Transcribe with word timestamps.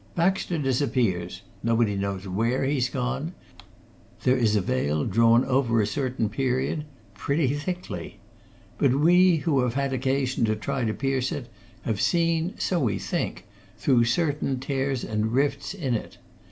Baxter 0.15 0.57
disappears. 0.57 1.43
Nobody 1.61 1.95
knows 1.95 2.27
where 2.27 2.63
he's 2.63 2.89
gone. 2.89 3.35
There 4.23 4.35
is 4.35 4.55
a 4.55 4.61
veil 4.61 5.05
drawn 5.05 5.45
over 5.45 5.79
a 5.79 5.85
certain 5.85 6.27
period 6.27 6.85
pretty 7.13 7.53
thickly. 7.53 8.19
But 8.79 8.95
we, 8.95 9.35
who 9.35 9.59
have 9.61 9.75
had 9.75 9.93
occasion 9.93 10.43
to 10.45 10.55
try 10.55 10.85
to 10.85 10.93
pierce 10.95 11.31
it, 11.31 11.49
have 11.83 12.01
seen, 12.01 12.55
so 12.57 12.79
we 12.79 12.97
think, 12.97 13.45
through 13.77 14.05
certain 14.05 14.59
tears 14.59 15.03
and 15.03 15.33
rifts 15.33 15.75
in 15.75 15.93
it. 15.93 16.17